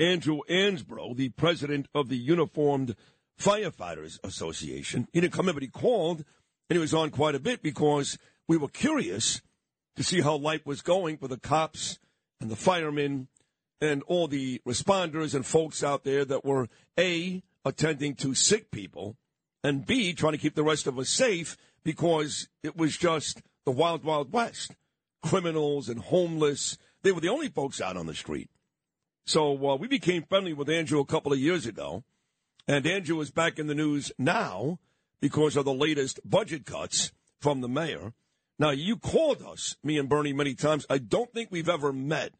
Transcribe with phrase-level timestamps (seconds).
[0.00, 2.96] Andrew Ansbro, the president of the Uniformed
[3.38, 5.06] Firefighters Association.
[5.12, 6.24] He didn't come in, but he called,
[6.68, 8.16] and he was on quite a bit because
[8.48, 9.42] we were curious
[9.96, 11.98] to see how life was going for the cops
[12.40, 13.28] and the firemen
[13.78, 19.16] and all the responders and folks out there that were A, attending to sick people,
[19.62, 23.70] and B, trying to keep the rest of us safe because it was just the
[23.70, 24.74] wild, wild west.
[25.22, 28.48] Criminals and homeless, they were the only folks out on the street.
[29.24, 32.04] So uh, we became friendly with Andrew a couple of years ago,
[32.66, 34.78] and Andrew is back in the news now
[35.20, 38.12] because of the latest budget cuts from the mayor.
[38.58, 40.84] Now, you called us, me and Bernie, many times.
[40.90, 42.32] I don't think we've ever met.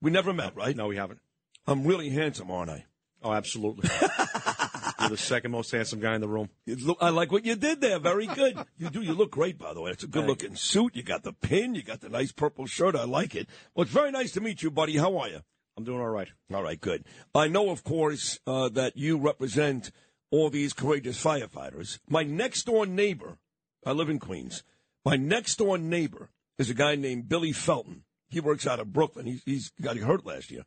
[0.00, 0.74] We never met, right?
[0.74, 1.20] No, we haven't.
[1.66, 2.86] I'm really handsome, aren't I?
[3.22, 3.88] Oh, absolutely.
[5.00, 6.48] You're the second most handsome guy in the room.
[6.66, 7.98] Look, I like what you did there.
[8.00, 8.58] Very good.
[8.78, 9.00] You do.
[9.00, 9.92] You look great, by the way.
[9.92, 10.96] It's a good looking suit.
[10.96, 11.74] You got the pin.
[11.76, 12.96] You got the nice purple shirt.
[12.96, 13.48] I like it.
[13.74, 14.96] Well, it's very nice to meet you, buddy.
[14.96, 15.40] How are you?
[15.78, 16.26] I'm doing all right.
[16.52, 17.04] All right, good.
[17.32, 19.92] I know, of course, uh, that you represent
[20.32, 22.00] all these courageous firefighters.
[22.08, 23.38] My next door neighbor,
[23.86, 24.64] I live in Queens.
[25.04, 28.02] My next door neighbor is a guy named Billy Felton.
[28.28, 29.26] He works out of Brooklyn.
[29.26, 30.64] He's, he's got he hurt last year,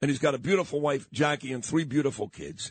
[0.00, 2.70] and he's got a beautiful wife, Jackie, and three beautiful kids.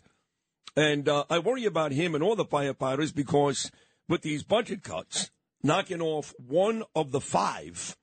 [0.77, 3.69] And uh, I worry about him and all the firefighters because
[4.07, 5.29] with these budget cuts,
[5.61, 7.97] knocking off one of the five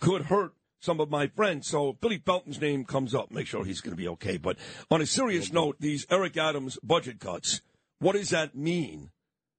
[0.00, 1.68] could hurt some of my friends.
[1.68, 3.30] So Billy Felton's name comes up.
[3.30, 4.36] Make sure he's going to be okay.
[4.36, 4.58] But
[4.90, 7.62] on a serious note, these Eric Adams budget cuts,
[8.00, 9.10] what does that mean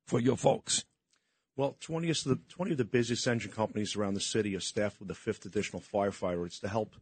[0.05, 0.83] for your folks?
[1.55, 4.99] Well, 20 of the 20 of the busiest engine companies around the city are staffed
[4.99, 6.45] with a fifth additional firefighter.
[6.45, 6.95] It's to help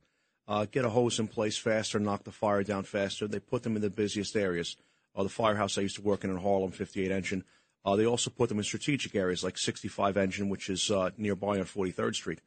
[0.47, 3.27] uh, get a hose in place faster, knock the fire down faster.
[3.27, 4.75] They put them in the busiest areas.
[5.15, 7.43] Uh, the firehouse I used to work in in Harlem, 58 engine.
[7.83, 11.59] Uh, they also put them in strategic areas like 65 engine, which is uh, nearby
[11.59, 12.39] on 43rd Street.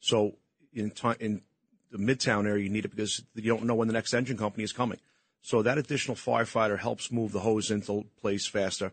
[0.00, 0.36] So
[0.72, 1.42] in time in
[1.90, 4.64] the midtown area, you need it because you don't know when the next engine company
[4.64, 4.98] is coming.
[5.42, 8.92] So that additional firefighter helps move the hose into place faster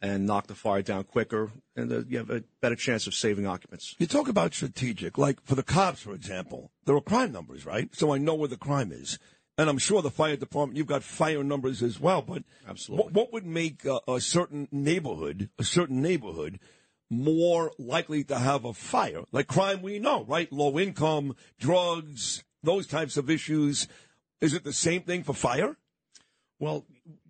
[0.00, 3.46] and knock the fire down quicker, and uh, you have a better chance of saving
[3.46, 3.96] occupants.
[3.98, 7.92] You talk about strategic, like for the cops, for example, there are crime numbers, right?
[7.94, 9.18] So I know where the crime is.
[9.56, 12.22] And I'm sure the fire department, you've got fire numbers as well.
[12.22, 13.04] But Absolutely.
[13.06, 16.60] What, what would make a, a certain neighborhood, a certain neighborhood,
[17.10, 19.22] more likely to have a fire.
[19.32, 20.52] Like crime, we know, right?
[20.52, 23.88] Low income, drugs, those types of issues.
[24.40, 25.76] Is it the same thing for fire?
[26.58, 26.84] Well,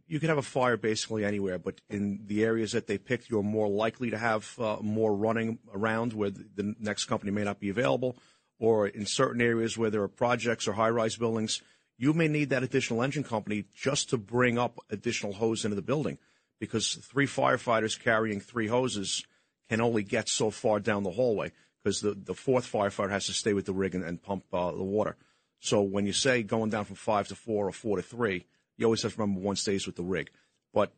[0.06, 3.42] you could have a fire basically anywhere, but in the areas that they picked, you're
[3.42, 7.68] more likely to have uh, more running around where the next company may not be
[7.68, 8.16] available,
[8.58, 11.62] or in certain areas where there are projects or high rise buildings,
[11.98, 15.82] you may need that additional engine company just to bring up additional hose into the
[15.82, 16.18] building
[16.58, 19.24] because three firefighters carrying three hoses
[19.68, 21.52] can only get so far down the hallway
[21.82, 24.72] because the, the fourth firefighter has to stay with the rig and, and pump uh,
[24.72, 25.16] the water.
[25.60, 28.46] So when you say going down from five to four or four to three,
[28.76, 30.30] you always have to remember one stays with the rig.
[30.72, 30.92] But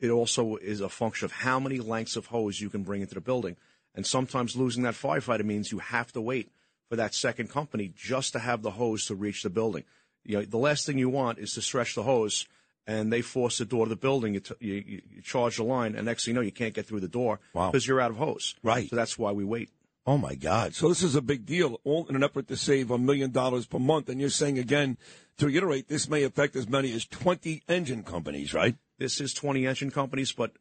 [0.00, 3.14] it also is a function of how many lengths of hose you can bring into
[3.14, 3.56] the building.
[3.94, 6.50] And sometimes losing that firefighter means you have to wait
[6.88, 9.84] for that second company just to have the hose to reach the building.
[10.24, 12.46] You know, the last thing you want is to stretch the hose
[12.86, 14.34] and they force the door to the building.
[14.34, 16.86] You, t- you, you charge the line, and next thing you know, you can't get
[16.86, 17.70] through the door Wow.
[17.70, 18.54] because you're out of hose.
[18.62, 18.88] Right.
[18.88, 19.70] So that's why we wait.
[20.08, 20.72] Oh my God!
[20.76, 23.66] So this is a big deal, all in an effort to save a million dollars
[23.66, 24.08] per month.
[24.08, 24.98] And you're saying again,
[25.38, 28.76] to reiterate, this may affect as many as 20 engine companies, right?
[28.98, 30.52] This is 20 engine companies, but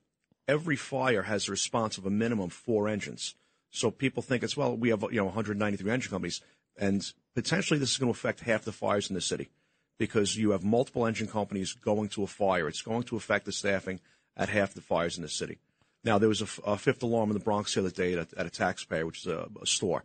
[0.48, 3.36] every fire has a response of a minimum four engines.
[3.70, 6.42] So people think it's well, we have you know 193 engine companies,
[6.76, 9.50] and potentially this is going to affect half the fires in the city
[9.98, 12.68] because you have multiple engine companies going to a fire.
[12.68, 14.00] It's going to affect the staffing
[14.36, 15.58] at half the fires in the city.
[16.04, 18.32] Now, there was a, f- a fifth alarm in the Bronx the other day at,
[18.34, 20.04] a- at a taxpayer, which is a, a store.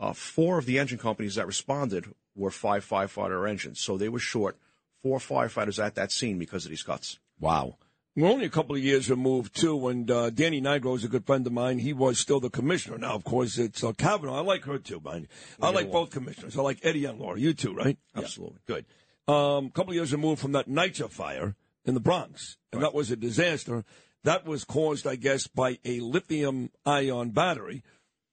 [0.00, 2.06] Uh, four of the engine companies that responded
[2.36, 4.56] were five firefighter engines, so they were short
[5.02, 7.18] four firefighters at that scene because of these cuts.
[7.40, 7.76] Wow.
[8.16, 11.24] We're only a couple of years removed, too, and uh, Danny Nigro is a good
[11.24, 11.78] friend of mine.
[11.78, 12.98] He was still the commissioner.
[12.98, 14.32] Now, of course, it's uh, Kavanagh.
[14.34, 15.28] I like her, too, mind.
[15.62, 16.58] I like both commissioners.
[16.58, 17.38] I like Eddie and Laura.
[17.38, 17.96] You too, right?
[18.16, 18.22] Yeah.
[18.22, 18.58] Absolutely.
[18.66, 18.86] Good.
[19.28, 21.54] Um, a couple of years removed from that NYCHA fire
[21.84, 23.84] in the Bronx, and that was a disaster.
[24.24, 27.82] That was caused, I guess, by a lithium ion battery.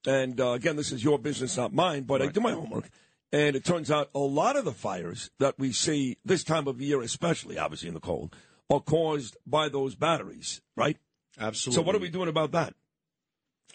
[0.06, 2.88] And uh, again, this is your business, not mine, but I do my homework.
[3.32, 6.80] And it turns out a lot of the fires that we see this time of
[6.80, 8.34] year, especially obviously in the cold,
[8.70, 10.96] are caused by those batteries, right?
[11.38, 11.76] Absolutely.
[11.76, 12.74] So what are we doing about that?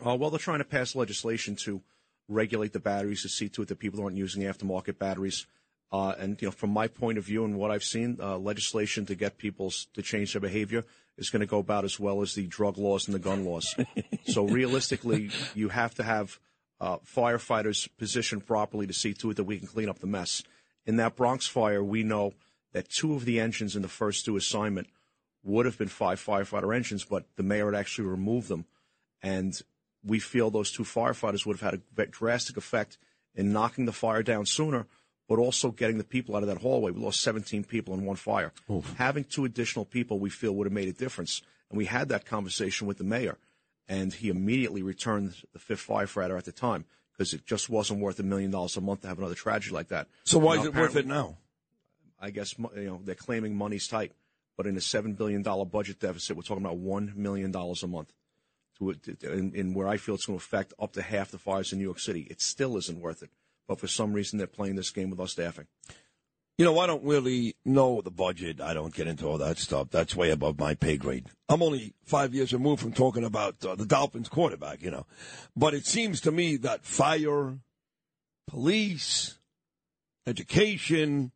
[0.03, 1.81] Uh, well, they're trying to pass legislation to
[2.27, 5.45] regulate the batteries to see to it that people aren't using aftermarket batteries.
[5.91, 9.05] Uh, and you know, from my point of view and what I've seen, uh, legislation
[9.07, 10.85] to get people to change their behavior
[11.17, 13.75] is going to go about as well as the drug laws and the gun laws.
[14.25, 16.39] so realistically, you have to have
[16.79, 20.43] uh, firefighters positioned properly to see to it that we can clean up the mess.
[20.85, 22.33] In that Bronx fire, we know
[22.71, 24.87] that two of the engines in the first two assignment
[25.43, 28.65] would have been five firefighter engines, but the mayor had actually removed them.
[29.21, 29.59] And
[30.03, 32.97] we feel those two firefighters would have had a drastic effect
[33.35, 34.87] in knocking the fire down sooner,
[35.31, 36.91] but also getting the people out of that hallway.
[36.91, 38.51] We lost 17 people in one fire.
[38.69, 38.93] Oof.
[38.97, 41.41] Having two additional people, we feel would have made a difference.
[41.69, 43.37] And we had that conversation with the mayor,
[43.87, 46.83] and he immediately returned the fifth firefighter at the time
[47.13, 49.87] because it just wasn't worth a million dollars a month to have another tragedy like
[49.87, 50.09] that.
[50.25, 51.37] So why now, is it worth it now?
[52.19, 54.11] I guess you know they're claiming money's tight,
[54.57, 57.87] but in a seven billion dollar budget deficit, we're talking about one million dollars a
[57.87, 58.11] month
[58.79, 58.93] to
[59.23, 61.79] in, in where I feel it's going to affect up to half the fires in
[61.79, 62.27] New York City.
[62.29, 63.29] It still isn't worth it.
[63.67, 65.67] But for some reason, they're playing this game with our staffing.
[66.57, 68.61] You know, I don't really know the budget.
[68.61, 69.89] I don't get into all that stuff.
[69.89, 71.25] That's way above my pay grade.
[71.49, 75.07] I'm only five years removed from talking about uh, the Dolphins quarterback, you know.
[75.55, 77.57] But it seems to me that fire,
[78.47, 79.39] police,
[80.27, 81.31] education,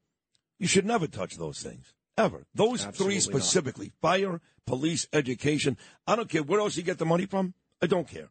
[0.59, 1.93] you should never touch those things.
[2.17, 2.45] Ever.
[2.53, 4.09] Those Absolutely three specifically not.
[4.09, 5.77] fire, police, education.
[6.05, 7.53] I don't care where else you get the money from.
[7.81, 8.29] I don't care.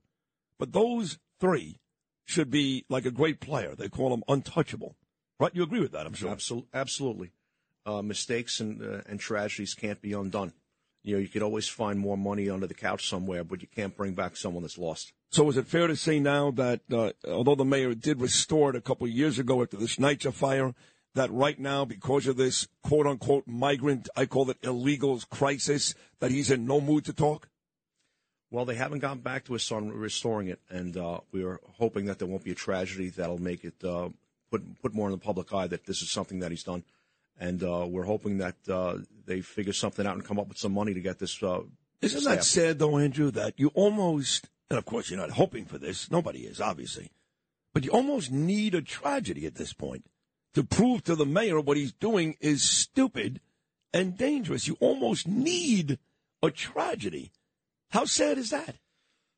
[0.59, 1.81] But those three
[2.25, 3.75] should be like a great player.
[3.75, 4.97] They call him untouchable.
[5.39, 5.55] Right?
[5.55, 6.31] You agree with that, I'm sure.
[6.31, 6.69] Absolutely.
[6.73, 7.31] Absolutely.
[7.87, 10.53] Uh, mistakes and, uh, and tragedies can't be undone.
[11.03, 13.95] You know, you could always find more money under the couch somewhere, but you can't
[13.95, 15.13] bring back someone that's lost.
[15.31, 18.77] So is it fair to say now that uh, although the mayor did restore it
[18.77, 20.75] a couple of years ago after the Schneitzer fire,
[21.15, 26.31] that right now, because of this quote unquote migrant, I call it illegals crisis, that
[26.31, 27.49] he's in no mood to talk?
[28.55, 32.05] Well, they haven't gone back to us on restoring it, and uh, we are hoping
[32.05, 34.11] that there won't be a tragedy that'll make it uh,
[34.49, 36.85] put put more in the public eye that this is something that he's done,
[37.37, 40.71] and uh, we're hoping that uh, they figure something out and come up with some
[40.71, 41.43] money to get this.
[41.43, 41.63] Uh,
[42.01, 42.37] Isn't staff.
[42.37, 43.33] that sad, though, Andrew?
[43.33, 46.09] That you almost, and of course, you're not hoping for this.
[46.09, 47.11] Nobody is, obviously,
[47.73, 50.07] but you almost need a tragedy at this point
[50.53, 53.41] to prove to the mayor what he's doing is stupid
[53.93, 54.69] and dangerous.
[54.69, 55.99] You almost need
[56.41, 57.33] a tragedy.
[57.95, 58.75] How sad is that?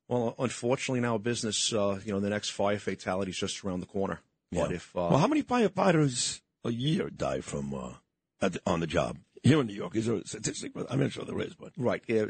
[0.09, 3.81] Well, unfortunately, in our business, uh, you know, the next fire fatality is just around
[3.81, 4.21] the corner.
[4.51, 4.63] Yeah.
[4.63, 8.87] But if uh, well, how many firefighters a year die from uh, the, on the
[8.87, 9.95] job here in New York?
[9.95, 10.73] Is there a statistic?
[10.89, 12.03] I'm not sure there is, but right.
[12.07, 12.27] Yeah,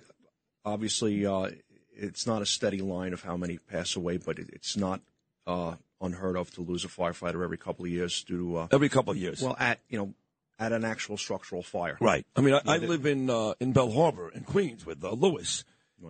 [0.64, 1.50] obviously, uh,
[1.94, 5.02] it's not a steady line of how many pass away, but it, it's not
[5.46, 8.88] uh, unheard of to lose a firefighter every couple of years due to uh, every
[8.88, 9.43] couple of years.
[9.43, 10.14] Well, at you know,
[10.58, 11.96] at an actual structural fire.
[12.00, 12.26] Right.
[12.34, 15.64] I mean, I, I live in uh, in Belle Harbor in Queens with uh, Lewis.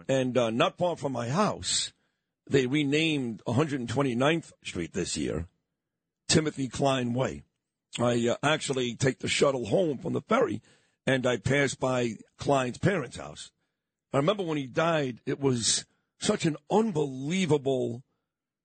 [0.09, 1.93] And uh, not far from my house,
[2.49, 5.47] they renamed 129th Street this year,
[6.29, 7.43] Timothy Klein Way.
[7.99, 10.61] I uh, actually take the shuttle home from the ferry,
[11.07, 13.51] and I pass by Klein's parents' house.
[14.13, 15.87] I remember when he died, it was
[16.19, 18.03] such an unbelievable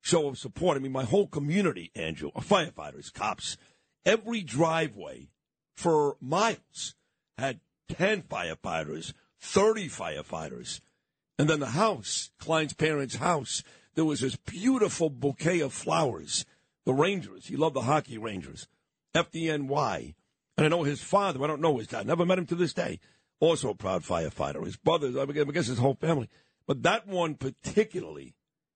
[0.02, 0.78] show of support.
[0.78, 3.58] I mean, my whole community, Andrew, firefighters, cops,
[4.06, 5.30] every driveway
[5.76, 6.96] for miles
[7.38, 7.60] had
[7.90, 10.82] 10 firefighters, 30 firefighters.
[11.38, 13.64] And then the house, Klein's parents' house,
[13.96, 16.46] there was this beautiful bouquet of flowers.
[16.86, 18.68] The Rangers, he loved the hockey Rangers,
[19.16, 20.16] FDNY.
[20.58, 22.74] And I know his father, I don't know his dad, never met him to this
[22.74, 23.00] day,
[23.40, 24.64] also a proud firefighter.
[24.64, 26.30] His brothers, I guess his whole family.
[26.68, 28.36] But that one particularly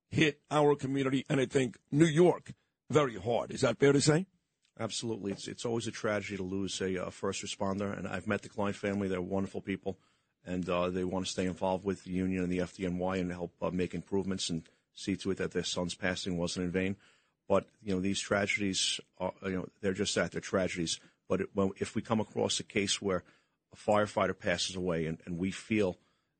[0.10, 2.54] hit our community and I think New York
[2.90, 3.52] very hard.
[3.52, 4.28] Is that fair to say?
[4.80, 5.32] Absolutely.
[5.32, 7.98] It's, it's always a tragedy to lose a, a first responder.
[7.98, 9.08] And I've met the Klein family.
[9.08, 9.98] They're wonderful people.
[10.46, 13.52] And uh, they want to stay involved with the union and the FDNY and help
[13.62, 16.96] uh, make improvements and see to it that their son's passing wasn't in vain.
[17.48, 20.32] But, you know, these tragedies, are, you know, they're just that.
[20.32, 21.00] They're tragedies.
[21.28, 23.24] But it, if we come across a case where
[23.74, 25.98] a firefighter passes away and, and we feel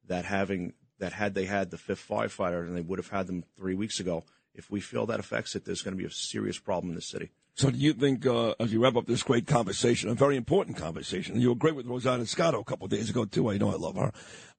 [0.08, 3.44] that having that had they had the fifth firefighter, and they would have had them
[3.58, 6.58] three weeks ago, if we feel that affects it, there's going to be a serious
[6.58, 7.32] problem in the city.
[7.56, 10.76] So do you think, uh, as you wrap up this great conversation, a very important
[10.76, 13.50] conversation, you were great with Rosanna Scotto a couple of days ago, too.
[13.50, 14.12] I know I love her.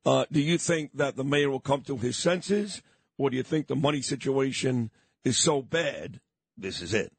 [0.06, 2.80] Uh, do you think that the mayor will come to his senses,
[3.18, 4.90] or do you think the money situation
[5.24, 6.20] is so bad,
[6.56, 7.12] this is it?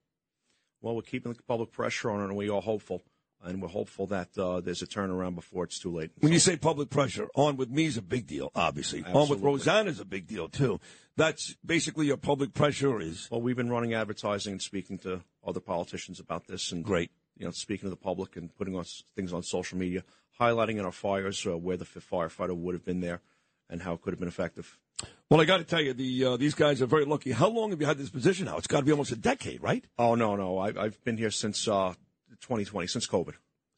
[0.81, 3.03] Well, we're keeping the public pressure on and we are hopeful
[3.44, 6.12] and we're hopeful that uh, there's a turnaround before it's too late.
[6.20, 9.00] When so, you say public pressure, on with me is a big deal, obviously.
[9.00, 9.22] Absolutely.
[9.22, 10.79] On with Rosanna is a big deal too.
[11.15, 13.27] That's basically your public pressure is.
[13.32, 17.12] Well, we've been running advertising and speaking to other politicians about this and Great.
[17.38, 20.03] you know, speaking to the public and putting on things on social media,
[20.39, 23.22] highlighting in our fires uh, where the firefighter would have been there
[23.70, 24.77] and how it could have been effective.
[25.29, 27.32] Well, I got to tell you, the uh, these guys are very lucky.
[27.32, 28.58] How long have you had this position now?
[28.58, 29.86] It's got to be almost a decade, right?
[29.98, 31.94] Oh no, no, I, I've been here since uh,
[32.41, 33.34] 2020, since COVID.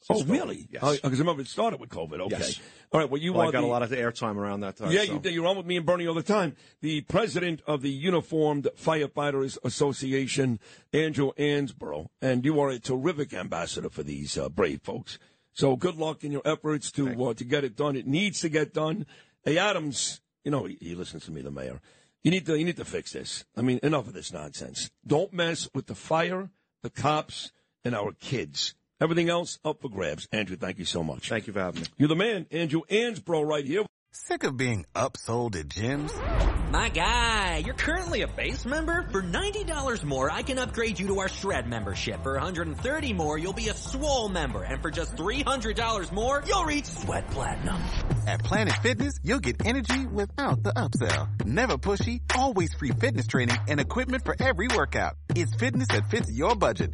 [0.09, 0.31] Oh, Since COVID.
[0.31, 0.67] really?
[0.69, 0.99] Yes.
[1.01, 2.19] Because remember, it started with COVID.
[2.21, 2.37] Okay.
[2.37, 2.59] Yes.
[2.91, 3.09] All right.
[3.09, 4.91] Well, you Well, I got the, a lot of airtime around that time.
[4.91, 5.19] Yeah, so.
[5.23, 5.29] you.
[5.29, 6.55] You're on with me and Bernie all the time.
[6.81, 10.59] The president of the Uniformed Firefighters Association,
[10.93, 15.19] Andrew Ansbro, and you are a terrific ambassador for these uh, brave folks.
[15.53, 17.95] So good luck in your efforts to uh, to get it done.
[17.95, 19.05] It needs to get done.
[19.43, 21.81] Hey, Adams, you know he, he listens to me, the mayor.
[22.23, 23.45] You need to you need to fix this.
[23.55, 24.89] I mean, enough of this nonsense.
[25.05, 26.49] Don't mess with the fire,
[26.81, 27.51] the cops,
[27.85, 28.75] and our kids.
[29.01, 30.27] Everything else up for grabs.
[30.31, 31.29] Andrew, thank you so much.
[31.29, 31.87] Thank you for having me.
[31.97, 33.85] You're the man, Andrew Ansbro, right here.
[34.11, 36.11] Sick of being upsold at gyms?
[36.71, 39.07] My guy, you're currently a base member?
[39.11, 42.23] For $90 more, I can upgrade you to our Shred membership.
[42.23, 44.63] For 130 more, you'll be a Swole member.
[44.63, 47.81] And for just $300 more, you'll reach Sweat Platinum.
[48.27, 51.45] At Planet Fitness, you'll get energy without the upsell.
[51.45, 55.13] Never pushy, always free fitness training and equipment for every workout.
[55.35, 56.93] It's fitness that fits your budget.